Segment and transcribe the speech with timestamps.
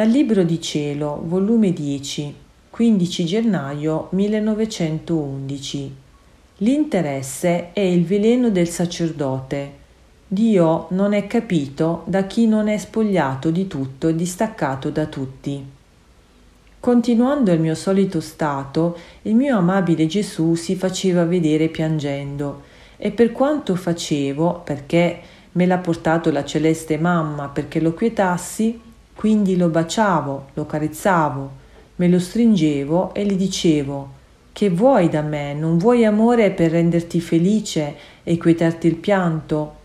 [0.00, 2.34] Dal Libro di Cielo, volume 10,
[2.70, 5.94] 15 gennaio 1911.
[6.56, 9.72] L'interesse è il veleno del sacerdote.
[10.26, 15.62] Dio non è capito da chi non è spogliato di tutto e distaccato da tutti.
[16.80, 22.62] Continuando il mio solito stato, il mio amabile Gesù si faceva vedere piangendo
[22.96, 25.20] e per quanto facevo, perché
[25.52, 31.50] me l'ha portato la celeste mamma perché lo quietassi, quindi lo baciavo, lo carezzavo,
[31.96, 34.18] me lo stringevo e gli dicevo
[34.52, 35.54] che vuoi da me?
[35.54, 39.76] Non vuoi amore per renderti felice e quietarti il pianto?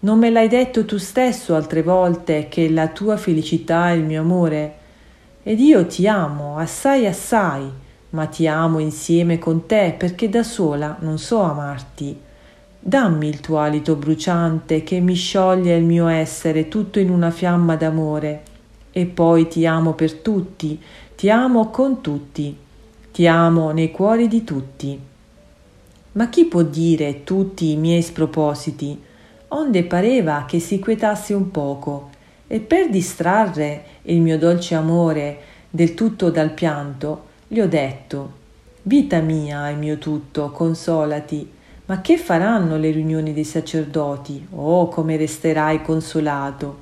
[0.00, 4.20] Non me l'hai detto tu stesso altre volte che la tua felicità è il mio
[4.20, 4.74] amore?
[5.42, 7.70] Ed io ti amo assai assai,
[8.10, 12.18] ma ti amo insieme con te perché da sola non so amarti.
[12.78, 17.76] Dammi il tuo alito bruciante che mi scioglie il mio essere tutto in una fiamma
[17.76, 18.42] d'amore
[18.92, 20.80] e poi ti amo per tutti,
[21.16, 22.56] ti amo con tutti,
[23.10, 25.00] ti amo nei cuori di tutti.
[26.12, 29.00] Ma chi può dire tutti i miei spropositi?
[29.48, 32.10] Onde pareva che si quietasse un poco,
[32.46, 38.40] e per distrarre il mio dolce amore del tutto dal pianto, gli ho detto
[38.84, 41.48] Vita mia, il mio tutto, consolati.
[41.86, 44.48] Ma che faranno le riunioni dei sacerdoti?
[44.50, 46.78] Oh, come resterai consolato!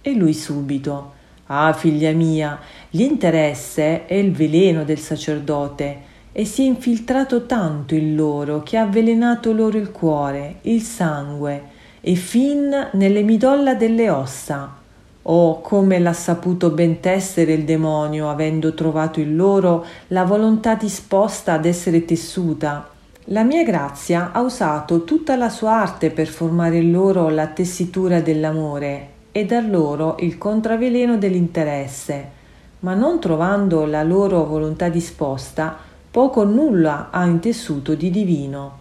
[0.00, 1.18] E lui subito
[1.52, 5.98] Ah, figlia mia, l'interesse è il veleno del sacerdote
[6.30, 11.62] e si è infiltrato tanto in loro che ha avvelenato loro il cuore, il sangue
[12.00, 14.76] e fin nelle midolla delle ossa.
[15.22, 21.54] Oh, come l'ha saputo ben tessere il demonio, avendo trovato in loro la volontà disposta
[21.54, 22.88] ad essere tessuta.
[23.24, 28.20] La mia grazia ha usato tutta la sua arte per formare in loro la tessitura
[28.20, 32.38] dell'amore e dar loro il contraveleno dell'interesse,
[32.80, 35.76] ma non trovando la loro volontà disposta,
[36.10, 38.78] poco nulla ha intessuto di divino.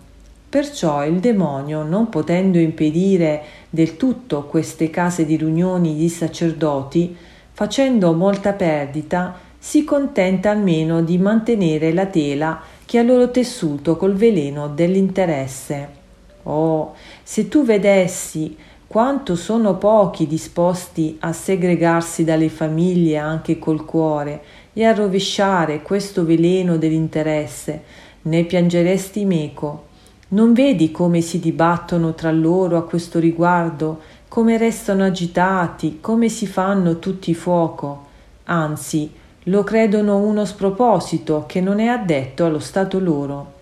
[0.50, 7.16] Perciò il demonio, non potendo impedire del tutto queste case di riunioni di sacerdoti,
[7.52, 14.16] facendo molta perdita, si contenta almeno di mantenere la tela che ha loro tessuto col
[14.16, 15.98] veleno dell'interesse.
[16.44, 18.58] Oh, se tu vedessi
[18.90, 24.42] quanto sono pochi disposti a segregarsi dalle famiglie anche col cuore
[24.74, 27.84] e a rovesciare questo veleno dell'interesse,
[28.24, 29.84] ne piangeresti meco.
[30.30, 36.48] Non vedi come si dibattono tra loro a questo riguardo, come restano agitati, come si
[36.48, 38.08] fanno tutti fuoco.
[38.46, 39.12] Anzi,
[39.44, 43.58] lo credono uno sproposito che non è addetto allo stato loro.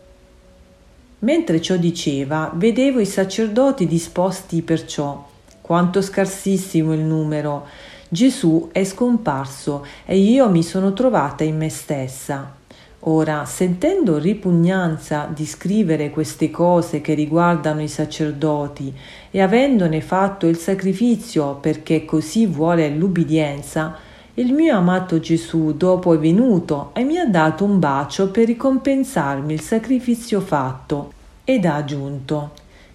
[1.20, 5.28] Mentre ciò diceva, vedevo i sacerdoti disposti perciò.
[5.62, 7.66] Quanto scarsissimo il numero.
[8.08, 12.56] Gesù è scomparso e io mi sono trovata in me stessa.
[13.02, 18.94] Ora, sentendo ripugnanza di scrivere queste cose che riguardano i sacerdoti
[19.32, 23.96] e avendone fatto il sacrificio perché così vuole l'ubbidienza,
[24.40, 29.52] il mio amato Gesù dopo è venuto e mi ha dato un bacio per ricompensarmi
[29.52, 31.12] il sacrificio fatto
[31.44, 32.52] ed ha aggiunto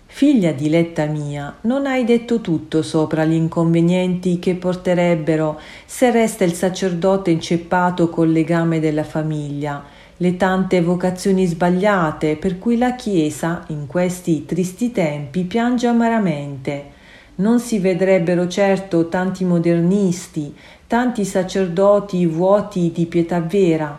[0.07, 6.53] Figlia diletta mia, non hai detto tutto sopra gli inconvenienti che porterebbero se resta il
[6.53, 9.83] sacerdote inceppato col legame della famiglia,
[10.19, 17.01] le tante vocazioni sbagliate per cui la Chiesa in questi tristi tempi piange amaramente.
[17.35, 20.55] Non si vedrebbero certo tanti modernisti,
[20.87, 23.99] tanti sacerdoti vuoti di pietà vera,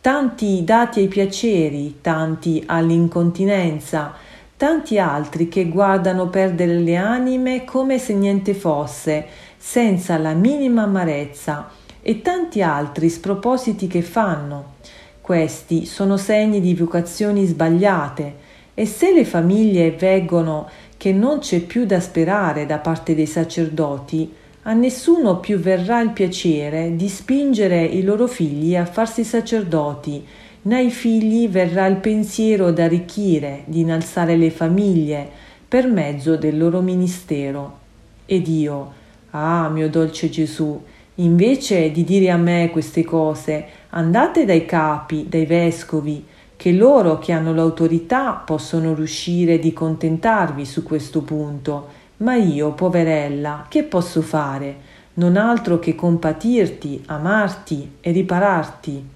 [0.00, 4.14] tanti dati ai piaceri, tanti all'incontinenza,
[4.56, 11.68] tanti altri che guardano perdere le anime come se niente fosse, senza la minima amarezza,
[12.00, 14.74] e tanti altri spropositi che fanno.
[15.20, 21.86] Questi sono segni di vocazioni sbagliate, e se le famiglie veggono che non c'è più
[21.86, 24.30] da sperare da parte dei sacerdoti,
[24.62, 30.26] a nessuno più verrà il piacere di spingere i loro figli a farsi sacerdoti,
[30.62, 35.26] né ai figli verrà il pensiero d'arricchire, di innalzare le famiglie
[35.66, 37.78] per mezzo del loro ministero.
[38.26, 38.92] Ed io,
[39.30, 40.82] ah mio dolce Gesù,
[41.14, 46.24] invece di dire a me queste cose, andate dai capi, dai vescovi,
[46.58, 51.86] che loro che hanno l'autorità possono riuscire di contentarvi su questo punto
[52.18, 54.76] ma io, poverella, che posso fare?
[55.14, 59.08] Non altro che compatirti, amarti e ripararti.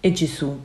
[0.00, 0.58] E Gesù,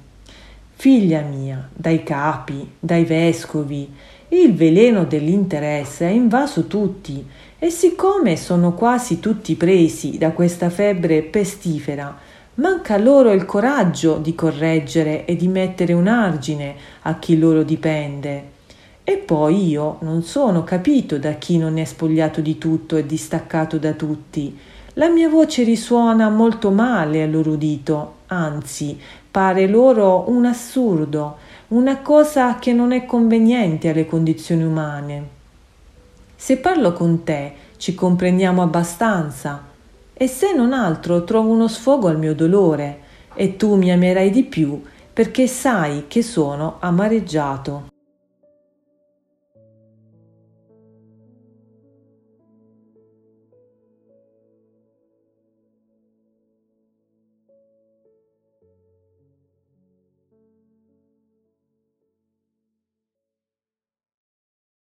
[0.75, 3.93] figlia mia, dai capi, dai vescovi,
[4.29, 7.27] il veleno dell'interesse ha invaso tutti
[7.59, 12.17] E siccome sono quasi tutti presi da questa febbre pestifera,
[12.55, 18.51] manca loro il coraggio di correggere e di mettere un argine a chi loro dipende.
[19.03, 23.77] E poi io non sono capito da chi non è spogliato di tutto e distaccato
[23.77, 24.57] da tutti.
[24.93, 28.97] La mia voce risuona molto male al loro udito, anzi,
[29.29, 31.37] pare loro un assurdo,
[31.69, 35.27] una cosa che non è conveniente alle condizioni umane.
[36.35, 39.71] Se parlo con te, ci comprendiamo abbastanza,
[40.13, 42.99] e se non altro trovo uno sfogo al mio dolore,
[43.35, 44.81] e tu mi amerai di più
[45.11, 47.92] perché sai che sono amareggiato.